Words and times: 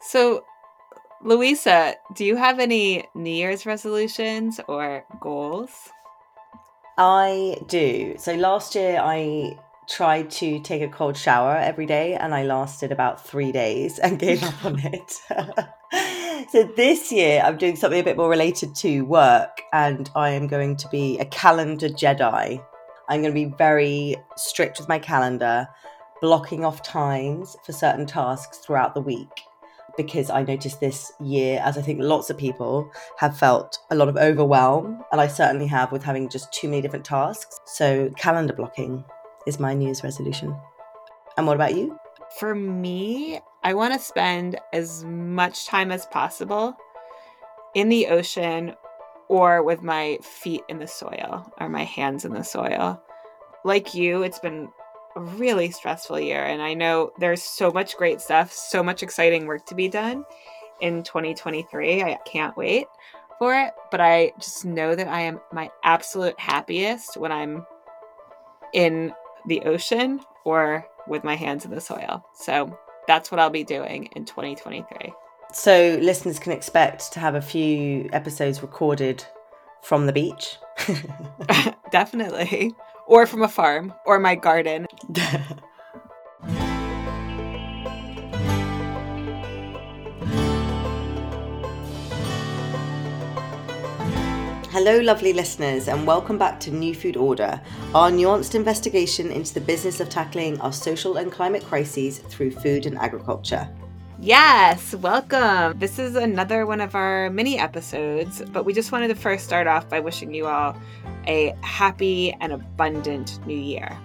So, 0.00 0.44
Louisa, 1.22 1.94
do 2.14 2.24
you 2.24 2.36
have 2.36 2.58
any 2.58 3.06
New 3.14 3.30
Year's 3.30 3.66
resolutions 3.66 4.58
or 4.66 5.04
goals? 5.20 5.90
I 6.96 7.58
do. 7.66 8.14
So 8.18 8.34
last 8.34 8.74
year 8.74 8.98
I 9.02 9.58
tried 9.88 10.30
to 10.30 10.60
take 10.60 10.80
a 10.80 10.88
cold 10.88 11.16
shower 11.16 11.56
every 11.56 11.84
day 11.84 12.14
and 12.14 12.34
I 12.34 12.44
lasted 12.44 12.92
about 12.92 13.26
three 13.26 13.52
days 13.52 13.98
and 13.98 14.18
gave 14.18 14.42
up 14.42 14.64
on 14.64 14.78
it. 14.78 15.10
so 16.50 16.62
this 16.76 17.12
year 17.12 17.42
I'm 17.44 17.58
doing 17.58 17.76
something 17.76 18.00
a 18.00 18.04
bit 18.04 18.16
more 18.16 18.30
related 18.30 18.74
to 18.76 19.02
work 19.02 19.60
and 19.72 20.10
I 20.16 20.30
am 20.30 20.46
going 20.46 20.76
to 20.76 20.88
be 20.88 21.18
a 21.18 21.26
calendar 21.26 21.88
Jedi. 21.88 22.62
I'm 23.08 23.20
going 23.20 23.34
to 23.34 23.48
be 23.48 23.54
very 23.56 24.16
strict 24.36 24.78
with 24.78 24.88
my 24.88 24.98
calendar, 24.98 25.68
blocking 26.22 26.64
off 26.64 26.82
times 26.82 27.56
for 27.66 27.72
certain 27.72 28.06
tasks 28.06 28.58
throughout 28.58 28.94
the 28.94 29.00
week 29.00 29.28
because 29.96 30.30
I 30.30 30.42
noticed 30.42 30.80
this 30.80 31.12
year, 31.20 31.60
as 31.64 31.76
I 31.76 31.82
think 31.82 32.00
lots 32.00 32.30
of 32.30 32.38
people 32.38 32.90
have 33.18 33.36
felt 33.36 33.78
a 33.90 33.94
lot 33.94 34.08
of 34.08 34.16
overwhelm, 34.16 35.02
and 35.12 35.20
I 35.20 35.26
certainly 35.26 35.66
have 35.66 35.92
with 35.92 36.02
having 36.02 36.28
just 36.28 36.52
too 36.52 36.68
many 36.68 36.82
different 36.82 37.04
tasks. 37.04 37.60
So, 37.66 38.10
calendar 38.16 38.52
blocking 38.52 39.04
is 39.46 39.60
my 39.60 39.74
New 39.74 39.86
Year's 39.86 40.02
resolution. 40.02 40.56
And 41.36 41.46
what 41.46 41.56
about 41.56 41.74
you? 41.74 41.98
For 42.38 42.54
me, 42.54 43.40
I 43.62 43.74
want 43.74 43.94
to 43.94 44.00
spend 44.00 44.58
as 44.72 45.04
much 45.04 45.66
time 45.66 45.90
as 45.90 46.06
possible 46.06 46.76
in 47.74 47.88
the 47.88 48.06
ocean 48.06 48.74
or 49.28 49.62
with 49.62 49.82
my 49.82 50.18
feet 50.22 50.62
in 50.68 50.78
the 50.78 50.86
soil 50.88 51.52
or 51.60 51.68
my 51.68 51.84
hands 51.84 52.24
in 52.24 52.32
the 52.32 52.42
soil. 52.42 53.00
Like 53.64 53.94
you, 53.94 54.22
it's 54.22 54.38
been 54.38 54.70
a 55.16 55.20
really 55.20 55.70
stressful 55.70 56.20
year. 56.20 56.44
And 56.44 56.62
I 56.62 56.74
know 56.74 57.12
there's 57.18 57.42
so 57.42 57.70
much 57.70 57.96
great 57.96 58.20
stuff, 58.20 58.52
so 58.52 58.82
much 58.82 59.02
exciting 59.02 59.46
work 59.46 59.66
to 59.66 59.74
be 59.74 59.88
done 59.88 60.24
in 60.80 61.02
2023. 61.02 62.02
I 62.02 62.18
can't 62.24 62.56
wait 62.56 62.86
for 63.38 63.54
it. 63.54 63.72
But 63.90 64.00
I 64.00 64.32
just 64.38 64.64
know 64.64 64.94
that 64.94 65.08
I 65.08 65.22
am 65.22 65.40
my 65.52 65.70
absolute 65.82 66.38
happiest 66.38 67.16
when 67.16 67.32
I'm 67.32 67.66
in 68.72 69.12
the 69.46 69.62
ocean 69.62 70.20
or 70.44 70.86
with 71.08 71.24
my 71.24 71.34
hands 71.34 71.64
in 71.64 71.70
the 71.70 71.80
soil. 71.80 72.24
So 72.34 72.78
that's 73.06 73.30
what 73.30 73.40
I'll 73.40 73.50
be 73.50 73.64
doing 73.64 74.06
in 74.16 74.24
2023. 74.24 75.12
So 75.52 75.98
listeners 76.00 76.38
can 76.38 76.52
expect 76.52 77.12
to 77.12 77.20
have 77.20 77.34
a 77.34 77.42
few 77.42 78.08
episodes 78.12 78.62
recorded 78.62 79.24
from 79.82 80.06
the 80.06 80.12
beach. 80.12 80.56
Definitely 81.90 82.72
or 83.10 83.26
from 83.26 83.42
a 83.42 83.48
farm 83.48 83.92
or 84.06 84.20
my 84.20 84.36
garden. 84.36 84.86
Hello, 94.70 95.00
lovely 95.00 95.32
listeners, 95.32 95.88
and 95.88 96.06
welcome 96.06 96.38
back 96.38 96.60
to 96.60 96.70
New 96.70 96.94
Food 96.94 97.16
Order, 97.16 97.60
our 97.92 98.12
nuanced 98.12 98.54
investigation 98.54 99.32
into 99.32 99.52
the 99.52 99.60
business 99.60 99.98
of 99.98 100.08
tackling 100.08 100.60
our 100.60 100.72
social 100.72 101.16
and 101.16 101.32
climate 101.32 101.64
crises 101.64 102.20
through 102.20 102.52
food 102.52 102.86
and 102.86 102.96
agriculture. 102.96 103.68
Yes, 104.22 104.94
welcome. 104.94 105.78
This 105.78 105.98
is 105.98 106.14
another 106.14 106.66
one 106.66 106.82
of 106.82 106.94
our 106.94 107.30
mini 107.30 107.58
episodes, 107.58 108.42
but 108.52 108.66
we 108.66 108.74
just 108.74 108.92
wanted 108.92 109.08
to 109.08 109.14
first 109.14 109.46
start 109.46 109.66
off 109.66 109.88
by 109.88 109.98
wishing 109.98 110.34
you 110.34 110.46
all 110.46 110.76
a 111.26 111.56
happy 111.62 112.36
and 112.38 112.52
abundant 112.52 113.40
new 113.46 113.56
year. 113.56 113.98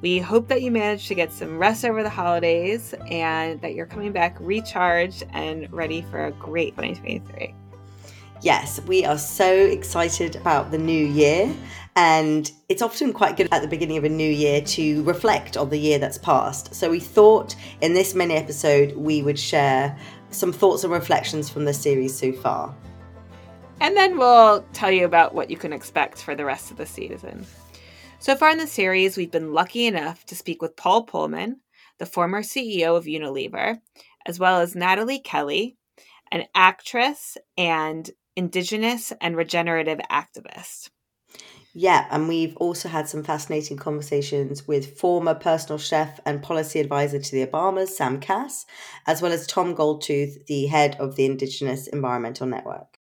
We 0.00 0.20
hope 0.20 0.48
that 0.48 0.62
you 0.62 0.70
managed 0.70 1.06
to 1.08 1.14
get 1.14 1.32
some 1.32 1.58
rest 1.58 1.84
over 1.84 2.02
the 2.02 2.08
holidays 2.08 2.94
and 3.10 3.60
that 3.60 3.74
you're 3.74 3.84
coming 3.84 4.10
back 4.10 4.38
recharged 4.40 5.24
and 5.34 5.70
ready 5.70 6.00
for 6.00 6.24
a 6.24 6.32
great 6.32 6.74
2023. 6.76 7.54
Yes, 8.42 8.80
we 8.88 9.04
are 9.04 9.18
so 9.18 9.54
excited 9.54 10.34
about 10.34 10.72
the 10.72 10.78
new 10.78 11.06
year. 11.06 11.54
And 11.94 12.50
it's 12.68 12.82
often 12.82 13.12
quite 13.12 13.36
good 13.36 13.48
at 13.52 13.62
the 13.62 13.68
beginning 13.68 13.98
of 13.98 14.04
a 14.04 14.08
new 14.08 14.28
year 14.28 14.60
to 14.62 15.04
reflect 15.04 15.56
on 15.56 15.70
the 15.70 15.78
year 15.78 16.00
that's 16.00 16.18
passed. 16.18 16.74
So 16.74 16.90
we 16.90 16.98
thought 16.98 17.54
in 17.82 17.94
this 17.94 18.16
mini 18.16 18.34
episode 18.34 18.96
we 18.96 19.22
would 19.22 19.38
share 19.38 19.96
some 20.30 20.52
thoughts 20.52 20.82
and 20.82 20.92
reflections 20.92 21.48
from 21.48 21.66
the 21.66 21.72
series 21.72 22.18
so 22.18 22.32
far. 22.32 22.74
And 23.80 23.96
then 23.96 24.18
we'll 24.18 24.62
tell 24.72 24.90
you 24.90 25.04
about 25.04 25.34
what 25.34 25.48
you 25.48 25.56
can 25.56 25.72
expect 25.72 26.20
for 26.20 26.34
the 26.34 26.44
rest 26.44 26.72
of 26.72 26.78
the 26.78 26.86
season. 26.86 27.46
So 28.18 28.34
far 28.34 28.50
in 28.50 28.58
the 28.58 28.66
series, 28.66 29.16
we've 29.16 29.30
been 29.30 29.52
lucky 29.52 29.86
enough 29.86 30.26
to 30.26 30.34
speak 30.34 30.60
with 30.62 30.76
Paul 30.76 31.06
Polman, 31.06 31.56
the 31.98 32.06
former 32.06 32.42
CEO 32.42 32.96
of 32.96 33.04
Unilever, 33.04 33.78
as 34.26 34.40
well 34.40 34.60
as 34.60 34.74
Nathalie 34.74 35.20
Kelley, 35.20 35.76
an 36.32 36.46
actress 36.54 37.36
and 37.56 38.10
Indigenous 38.36 39.12
and 39.20 39.36
regenerative 39.36 40.00
activist. 40.10 40.90
Yeah, 41.74 42.06
and 42.10 42.28
we've 42.28 42.56
also 42.58 42.88
had 42.88 43.08
some 43.08 43.24
fascinating 43.24 43.78
conversations 43.78 44.68
with 44.68 44.98
former 44.98 45.34
personal 45.34 45.78
chef 45.78 46.20
and 46.26 46.42
policy 46.42 46.80
advisor 46.80 47.18
to 47.18 47.30
the 47.32 47.46
Obamas, 47.46 47.88
Sam 47.88 48.20
Kass, 48.20 48.66
as 49.06 49.22
well 49.22 49.32
as 49.32 49.46
Tom 49.46 49.74
Goldtooth, 49.74 50.44
the 50.46 50.66
head 50.66 50.96
of 51.00 51.16
the 51.16 51.24
Indigenous 51.24 51.86
Environmental 51.86 52.46
Network. 52.46 52.98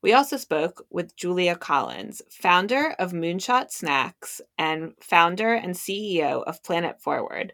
We 0.00 0.12
also 0.12 0.36
spoke 0.36 0.84
with 0.90 1.16
Julia 1.16 1.56
Collins, 1.56 2.22
founder 2.30 2.94
of 2.98 3.12
Moonshot 3.12 3.70
Snacks 3.70 4.40
and 4.58 4.94
founder 5.00 5.54
and 5.54 5.74
CEO 5.74 6.42
of 6.44 6.62
Planet 6.62 7.00
Forward, 7.00 7.52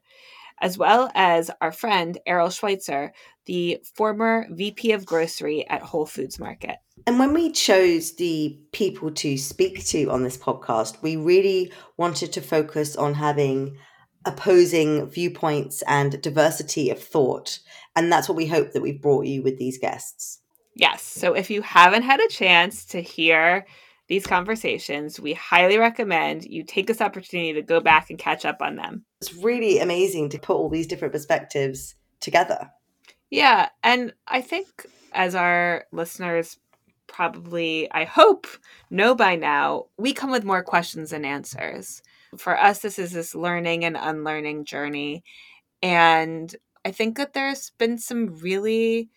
as 0.61 0.77
well 0.77 1.11
as 1.15 1.51
our 1.61 1.73
friend 1.73 2.19
Errol 2.27 2.49
Schweizer, 2.49 3.11
the 3.49 3.79
former 3.97 4.47
VP 4.51 4.93
of 4.93 5.07
Grocery 5.07 5.67
at 5.69 5.83
Whole 5.83 6.07
Foods 6.07 6.39
Market. 6.39 6.77
And 7.07 7.19
when 7.19 7.33
we 7.33 7.51
chose 7.51 8.15
the 8.15 8.61
people 8.73 9.11
to 9.13 9.39
speak 9.39 9.85
to 9.87 10.11
on 10.11 10.23
this 10.23 10.37
podcast, 10.37 11.03
we 11.03 11.17
really 11.17 11.73
wanted 11.97 12.33
to 12.35 12.43
focus 12.43 12.95
on 12.95 13.15
having 13.15 13.79
opposing 14.27 15.07
viewpoints 15.07 15.83
and 15.89 16.21
diversity 16.21 16.91
of 16.91 17.03
thought. 17.03 17.59
And 17.97 18.13
that's 18.13 18.29
what 18.29 18.37
we 18.37 18.47
hope 18.47 18.73
that 18.73 18.83
we've 18.83 19.01
brought 19.01 19.25
you 19.25 19.43
with 19.43 19.59
these 19.59 19.79
guests. 19.79 20.41
Yes. 20.75 21.03
So 21.03 21.33
if 21.33 21.51
you 21.51 21.63
haven't 21.63 22.03
had 22.03 22.21
a 22.21 22.29
chance 22.29 22.85
to 22.87 23.01
hear 23.01 23.67
these 24.09 24.27
conversations, 24.27 25.19
we 25.19 25.33
highly 25.33 25.79
recommend 25.79 26.45
you 26.45 26.65
take 26.65 26.87
this 26.87 27.01
opportunity 27.01 27.55
to 27.55 27.63
go 27.63 27.81
back 27.81 28.11
and 28.11 28.19
catch 28.19 28.45
up 28.45 28.59
on 28.61 28.77
them. 28.77 29.07
It's 29.23 29.35
really 29.35 29.79
amazing 29.79 30.29
to 30.31 30.39
put 30.39 30.57
all 30.57 30.69
these 30.69 30.87
different 30.87 31.15
perspectives 31.15 31.95
together. 32.21 32.71
Yeah. 33.31 33.69
And 33.83 34.15
I 34.27 34.41
think 34.41 34.87
as 35.13 35.35
our 35.35 35.85
listeners 35.93 36.59
probably, 37.07 37.91
I 37.93 38.05
hope, 38.05 38.47
know 38.91 39.15
by 39.15 39.37
now, 39.37 39.87
we 39.97 40.13
come 40.13 40.31
with 40.31 40.45
more 40.45 40.63
questions 40.63 41.11
than 41.11 41.25
answers. 41.25 42.03
For 42.37 42.59
us, 42.59 42.81
this 42.81 42.99
is 42.99 43.13
this 43.13 43.35
learning 43.35 43.85
and 43.85 43.97
unlearning 43.99 44.65
journey. 44.65 45.25
And 45.83 46.55
I 46.85 46.91
think 46.91 47.17
that 47.17 47.33
there's 47.33 47.71
been 47.79 47.99
some 47.99 48.37
really 48.37 49.09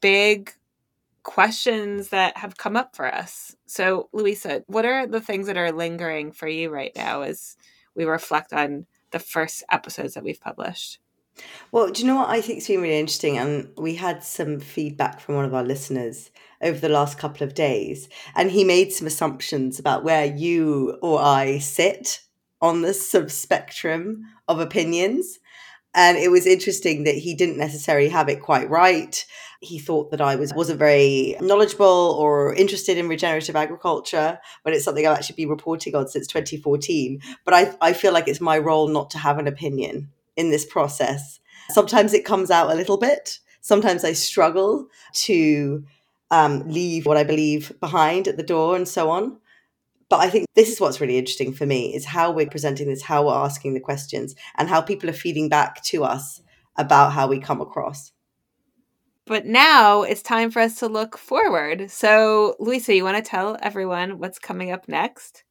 big 0.00 0.52
questions 1.22 2.10
that 2.10 2.36
have 2.36 2.56
come 2.56 2.76
up 2.76 2.94
for 2.94 3.12
us. 3.12 3.56
So, 3.66 4.08
Louisa, 4.12 4.62
what 4.68 4.86
are 4.86 5.06
the 5.06 5.20
things 5.20 5.48
that 5.48 5.56
are 5.56 5.72
lingering 5.72 6.30
for 6.32 6.46
you 6.46 6.70
right 6.70 6.92
now 6.94 7.22
as 7.22 7.56
we 7.96 8.04
reflect 8.04 8.52
on 8.52 8.86
the 9.10 9.18
first 9.18 9.64
episodes 9.70 10.14
that 10.14 10.22
we've 10.22 10.40
published? 10.40 11.00
Well, 11.72 11.90
do 11.90 12.00
you 12.00 12.06
know 12.06 12.16
what 12.16 12.30
I 12.30 12.40
think 12.40 12.58
has 12.58 12.68
been 12.68 12.80
really 12.80 12.98
interesting? 12.98 13.38
And 13.38 13.68
we 13.76 13.94
had 13.94 14.22
some 14.22 14.60
feedback 14.60 15.20
from 15.20 15.34
one 15.34 15.44
of 15.44 15.54
our 15.54 15.64
listeners 15.64 16.30
over 16.62 16.78
the 16.78 16.88
last 16.88 17.18
couple 17.18 17.46
of 17.46 17.54
days, 17.54 18.08
and 18.34 18.50
he 18.50 18.64
made 18.64 18.92
some 18.92 19.06
assumptions 19.06 19.78
about 19.78 20.04
where 20.04 20.24
you 20.24 20.96
or 21.02 21.20
I 21.20 21.58
sit 21.58 22.20
on 22.62 22.82
the 22.82 22.94
sub 22.94 23.30
spectrum 23.30 24.22
of 24.48 24.60
opinions. 24.60 25.38
And 25.94 26.18
it 26.18 26.30
was 26.30 26.46
interesting 26.46 27.04
that 27.04 27.14
he 27.14 27.34
didn't 27.34 27.56
necessarily 27.56 28.08
have 28.10 28.28
it 28.28 28.42
quite 28.42 28.68
right. 28.68 29.24
He 29.60 29.78
thought 29.78 30.10
that 30.10 30.20
I 30.20 30.36
was 30.36 30.52
wasn't 30.52 30.78
very 30.78 31.36
knowledgeable 31.40 32.16
or 32.18 32.54
interested 32.54 32.98
in 32.98 33.08
regenerative 33.08 33.56
agriculture, 33.56 34.38
but 34.62 34.74
it's 34.74 34.84
something 34.84 35.06
I've 35.06 35.16
actually 35.16 35.36
been 35.36 35.48
reporting 35.48 35.94
on 35.94 36.08
since 36.08 36.26
2014. 36.26 37.20
But 37.44 37.54
I, 37.54 37.76
I 37.80 37.92
feel 37.94 38.12
like 38.12 38.28
it's 38.28 38.40
my 38.40 38.58
role 38.58 38.88
not 38.88 39.10
to 39.10 39.18
have 39.18 39.38
an 39.38 39.46
opinion 39.46 40.10
in 40.36 40.50
this 40.50 40.64
process. 40.64 41.40
Sometimes 41.70 42.12
it 42.12 42.24
comes 42.24 42.50
out 42.50 42.70
a 42.70 42.74
little 42.74 42.96
bit. 42.96 43.38
Sometimes 43.60 44.04
I 44.04 44.12
struggle 44.12 44.86
to 45.14 45.84
um, 46.30 46.68
leave 46.68 47.06
what 47.06 47.16
I 47.16 47.24
believe 47.24 47.72
behind 47.80 48.28
at 48.28 48.36
the 48.36 48.42
door 48.42 48.76
and 48.76 48.86
so 48.86 49.10
on. 49.10 49.38
But 50.08 50.20
I 50.20 50.30
think 50.30 50.46
this 50.54 50.70
is 50.70 50.80
what's 50.80 51.00
really 51.00 51.18
interesting 51.18 51.52
for 51.52 51.66
me 51.66 51.94
is 51.94 52.04
how 52.04 52.30
we're 52.30 52.48
presenting 52.48 52.88
this, 52.88 53.02
how 53.02 53.26
we're 53.26 53.34
asking 53.34 53.74
the 53.74 53.80
questions, 53.80 54.36
and 54.56 54.68
how 54.68 54.80
people 54.80 55.10
are 55.10 55.14
feeding 55.14 55.48
back 55.48 55.82
to 55.84 56.04
us 56.04 56.40
about 56.76 57.12
how 57.12 57.26
we 57.26 57.40
come 57.40 57.60
across. 57.60 58.12
But 59.26 59.46
now 59.46 60.02
it's 60.02 60.22
time 60.22 60.52
for 60.52 60.60
us 60.60 60.78
to 60.78 60.86
look 60.86 61.18
forward. 61.18 61.90
So, 61.90 62.54
Louisa, 62.60 62.94
you 62.94 63.02
want 63.02 63.16
to 63.16 63.28
tell 63.28 63.56
everyone 63.60 64.20
what's 64.20 64.38
coming 64.38 64.70
up 64.70 64.86
next? 64.86 65.42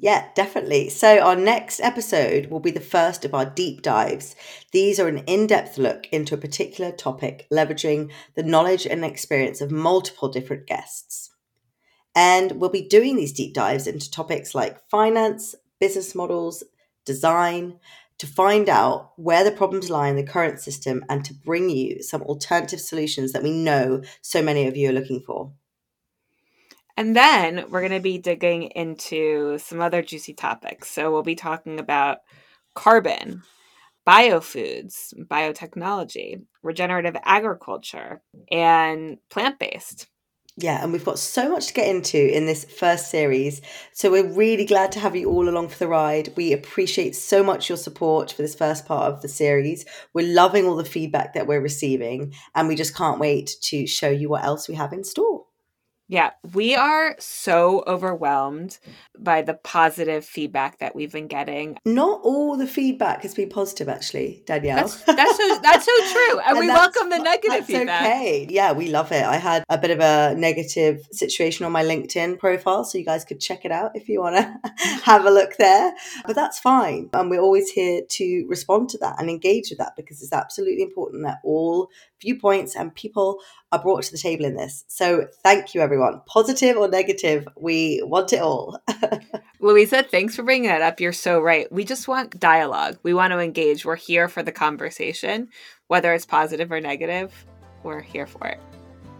Yeah, 0.00 0.28
definitely. 0.34 0.90
So, 0.90 1.18
our 1.18 1.34
next 1.34 1.80
episode 1.80 2.46
will 2.46 2.60
be 2.60 2.70
the 2.70 2.80
first 2.80 3.24
of 3.24 3.34
our 3.34 3.44
deep 3.44 3.82
dives. 3.82 4.36
These 4.70 5.00
are 5.00 5.08
an 5.08 5.18
in 5.26 5.48
depth 5.48 5.76
look 5.76 6.06
into 6.12 6.34
a 6.34 6.38
particular 6.38 6.92
topic, 6.92 7.48
leveraging 7.52 8.12
the 8.36 8.44
knowledge 8.44 8.86
and 8.86 9.04
experience 9.04 9.60
of 9.60 9.72
multiple 9.72 10.28
different 10.28 10.66
guests. 10.68 11.30
And 12.14 12.52
we'll 12.52 12.70
be 12.70 12.86
doing 12.88 13.16
these 13.16 13.32
deep 13.32 13.54
dives 13.54 13.86
into 13.86 14.10
topics 14.10 14.54
like 14.54 14.88
finance, 14.90 15.54
business 15.80 16.14
models, 16.14 16.64
design, 17.04 17.80
to 18.18 18.26
find 18.26 18.68
out 18.68 19.12
where 19.16 19.44
the 19.44 19.52
problems 19.52 19.90
lie 19.90 20.08
in 20.08 20.16
the 20.16 20.22
current 20.22 20.60
system 20.60 21.04
and 21.08 21.24
to 21.24 21.34
bring 21.34 21.70
you 21.70 22.02
some 22.02 22.22
alternative 22.22 22.80
solutions 22.80 23.32
that 23.32 23.42
we 23.42 23.52
know 23.52 24.02
so 24.22 24.42
many 24.42 24.66
of 24.66 24.76
you 24.76 24.90
are 24.90 24.92
looking 24.92 25.20
for. 25.20 25.52
And 26.98 27.14
then 27.14 27.66
we're 27.70 27.78
going 27.78 27.92
to 27.92 28.00
be 28.00 28.18
digging 28.18 28.64
into 28.74 29.56
some 29.58 29.80
other 29.80 30.02
juicy 30.02 30.34
topics. 30.34 30.90
So 30.90 31.12
we'll 31.12 31.22
be 31.22 31.36
talking 31.36 31.78
about 31.78 32.18
carbon, 32.74 33.44
biofoods, 34.04 35.14
biotechnology, 35.16 36.42
regenerative 36.64 37.16
agriculture, 37.22 38.20
and 38.50 39.18
plant 39.30 39.60
based. 39.60 40.08
Yeah, 40.56 40.82
and 40.82 40.92
we've 40.92 41.04
got 41.04 41.20
so 41.20 41.48
much 41.48 41.68
to 41.68 41.72
get 41.72 41.86
into 41.86 42.18
in 42.18 42.46
this 42.46 42.64
first 42.64 43.12
series. 43.12 43.62
So 43.92 44.10
we're 44.10 44.34
really 44.34 44.64
glad 44.64 44.90
to 44.90 44.98
have 44.98 45.14
you 45.14 45.30
all 45.30 45.48
along 45.48 45.68
for 45.68 45.78
the 45.78 45.86
ride. 45.86 46.32
We 46.34 46.52
appreciate 46.52 47.14
so 47.14 47.44
much 47.44 47.68
your 47.68 47.78
support 47.78 48.32
for 48.32 48.42
this 48.42 48.56
first 48.56 48.86
part 48.86 49.12
of 49.12 49.22
the 49.22 49.28
series. 49.28 49.84
We're 50.14 50.34
loving 50.34 50.66
all 50.66 50.74
the 50.74 50.84
feedback 50.84 51.34
that 51.34 51.46
we're 51.46 51.60
receiving, 51.60 52.34
and 52.56 52.66
we 52.66 52.74
just 52.74 52.96
can't 52.96 53.20
wait 53.20 53.52
to 53.62 53.86
show 53.86 54.10
you 54.10 54.28
what 54.30 54.42
else 54.42 54.68
we 54.68 54.74
have 54.74 54.92
in 54.92 55.04
store. 55.04 55.37
Yeah, 56.10 56.30
we 56.54 56.74
are 56.74 57.16
so 57.18 57.84
overwhelmed 57.86 58.78
by 59.18 59.42
the 59.42 59.52
positive 59.52 60.24
feedback 60.24 60.78
that 60.78 60.96
we've 60.96 61.12
been 61.12 61.26
getting. 61.26 61.76
Not 61.84 62.22
all 62.22 62.56
the 62.56 62.66
feedback 62.66 63.22
has 63.22 63.34
been 63.34 63.50
positive, 63.50 63.90
actually, 63.90 64.42
Danielle. 64.46 64.76
That's, 64.76 65.02
that's 65.02 65.36
so 65.36 65.58
that's 65.62 65.84
so 65.84 66.12
true, 66.12 66.40
and, 66.46 66.56
and 66.56 66.60
we 66.60 66.68
welcome 66.68 67.10
the 67.10 67.18
negative 67.18 67.66
feedback. 67.66 68.06
Okay, 68.06 68.46
yeah, 68.48 68.72
we 68.72 68.88
love 68.88 69.12
it. 69.12 69.22
I 69.22 69.36
had 69.36 69.64
a 69.68 69.76
bit 69.76 69.90
of 69.90 70.00
a 70.00 70.34
negative 70.34 71.06
situation 71.12 71.66
on 71.66 71.72
my 71.72 71.84
LinkedIn 71.84 72.38
profile, 72.38 72.84
so 72.84 72.96
you 72.96 73.04
guys 73.04 73.26
could 73.26 73.40
check 73.40 73.66
it 73.66 73.70
out 73.70 73.90
if 73.94 74.08
you 74.08 74.22
want 74.22 74.36
to 74.36 74.72
have 75.04 75.26
a 75.26 75.30
look 75.30 75.58
there. 75.58 75.92
But 76.26 76.36
that's 76.36 76.58
fine, 76.58 77.10
and 77.12 77.28
we're 77.28 77.42
always 77.42 77.68
here 77.68 78.00
to 78.08 78.46
respond 78.48 78.88
to 78.90 78.98
that 78.98 79.16
and 79.20 79.28
engage 79.28 79.68
with 79.68 79.78
that 79.78 79.92
because 79.94 80.22
it's 80.22 80.32
absolutely 80.32 80.84
important 80.84 81.24
that 81.24 81.40
all 81.44 81.90
viewpoints 82.20 82.74
and 82.74 82.94
people 82.94 83.38
are 83.70 83.80
brought 83.80 84.02
to 84.04 84.12
the 84.12 84.18
table 84.18 84.44
in 84.44 84.56
this. 84.56 84.84
So 84.88 85.26
thank 85.42 85.74
you, 85.74 85.82
everyone. 85.98 86.22
Positive 86.26 86.76
or 86.76 86.88
negative, 86.88 87.48
we 87.56 88.00
want 88.04 88.32
it 88.32 88.40
all. 88.40 88.80
Louisa, 89.60 90.04
thanks 90.04 90.36
for 90.36 90.44
bringing 90.44 90.68
that 90.68 90.82
up. 90.82 91.00
You're 91.00 91.12
so 91.12 91.40
right. 91.40 91.70
We 91.72 91.84
just 91.84 92.06
want 92.06 92.38
dialogue. 92.38 92.98
We 93.02 93.14
want 93.14 93.32
to 93.32 93.40
engage. 93.40 93.84
We're 93.84 93.96
here 93.96 94.28
for 94.28 94.42
the 94.42 94.52
conversation, 94.52 95.48
whether 95.88 96.12
it's 96.14 96.24
positive 96.24 96.70
or 96.70 96.80
negative. 96.80 97.46
We're 97.82 98.00
here 98.00 98.26
for 98.26 98.46
it. 98.46 98.60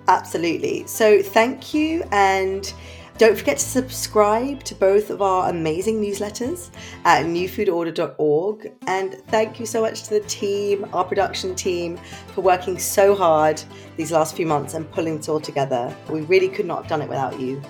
Absolutely. 0.07 0.87
So 0.87 1.21
thank 1.21 1.75
you. 1.75 2.05
And 2.13 2.73
don't 3.19 3.37
forget 3.37 3.59
to 3.59 3.65
subscribe 3.65 4.63
to 4.63 4.77
both 4.77 5.11
of 5.11 5.21
our 5.21 5.51
amazing 5.51 6.01
newsletters 6.01 6.71
at 7.05 7.27
newfoodorder.org. 7.27 8.73
And 8.87 9.15
thank 9.27 9.59
you 9.59 9.67
so 9.67 9.81
much 9.81 10.05
to 10.05 10.11
the 10.11 10.21
team, 10.21 10.87
our 10.93 11.05
production 11.05 11.57
team, 11.57 11.99
for 12.29 12.43
working 12.43 12.79
so 12.79 13.17
hard 13.17 13.61
these 13.97 14.13
last 14.13 14.37
few 14.37 14.47
months 14.47 14.75
and 14.75 14.89
pulling 14.93 15.17
this 15.17 15.29
all 15.29 15.41
together. 15.41 15.95
We 16.09 16.21
really 16.23 16.49
could 16.49 16.67
not 16.67 16.83
have 16.83 16.89
done 16.89 17.03
it 17.03 17.09
without 17.09 17.41
you 17.41 17.61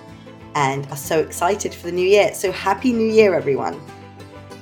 and 0.53 0.85
are 0.91 0.97
so 0.97 1.19
excited 1.19 1.73
for 1.73 1.87
the 1.87 1.93
new 1.93 2.07
year. 2.07 2.33
So, 2.33 2.51
Happy 2.51 2.93
New 2.93 3.11
Year, 3.11 3.33
everyone! 3.33 3.79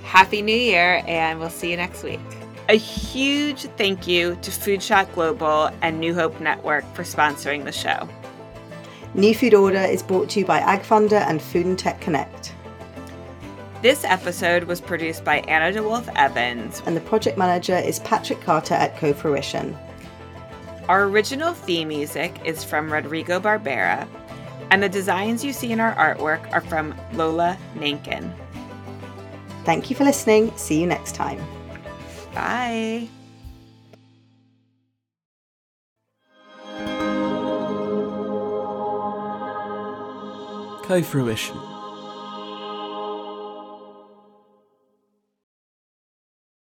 Happy 0.03 0.41
New 0.41 0.55
Year, 0.55 1.03
and 1.05 1.39
we'll 1.39 1.49
see 1.49 1.69
you 1.69 1.77
next 1.77 2.03
week. 2.03 2.19
A 2.69 2.77
huge 2.77 3.63
thank 3.77 4.07
you 4.07 4.35
to 4.41 4.51
Foodshot 4.51 5.13
Global 5.13 5.69
and 5.81 5.99
New 5.99 6.13
Hope 6.13 6.39
Network 6.39 6.85
for 6.93 7.03
sponsoring 7.03 7.63
the 7.65 7.71
show. 7.71 8.07
New 9.17 9.33
Food 9.33 9.55
Order 9.55 9.79
is 9.79 10.03
brought 10.03 10.29
to 10.29 10.39
you 10.41 10.45
by 10.45 10.59
AgFunder 10.59 11.27
and 11.27 11.41
Food 11.41 11.65
and 11.65 11.77
Tech 11.77 11.99
Connect. 11.99 12.53
This 13.81 14.03
episode 14.03 14.65
was 14.65 14.79
produced 14.79 15.23
by 15.25 15.39
Anna 15.47 15.73
de 15.73 15.81
Wolff 15.81 16.07
Evans. 16.15 16.83
And 16.85 16.95
the 16.95 17.01
project 17.01 17.35
manager 17.35 17.75
is 17.75 17.97
Patrick 18.01 18.41
Carter 18.41 18.75
at 18.75 18.95
Cofruition. 18.95 19.75
Our 20.87 21.05
original 21.05 21.55
theme 21.55 21.87
music 21.87 22.39
is 22.45 22.63
from 22.63 22.93
Rodrigo 22.93 23.39
Barbera, 23.39 24.07
and 24.69 24.83
the 24.83 24.89
designs 24.89 25.43
you 25.43 25.51
see 25.51 25.71
in 25.71 25.79
our 25.79 25.95
artwork 25.95 26.53
are 26.53 26.61
from 26.61 26.95
Lola 27.13 27.57
Nankin. 27.73 28.31
Thank 29.65 29.89
you 29.89 29.95
for 29.95 30.03
listening. 30.03 30.55
See 30.57 30.79
you 30.79 30.85
next 30.85 31.15
time. 31.15 31.43
Bye. 32.35 33.09
Cofruition 40.87 41.76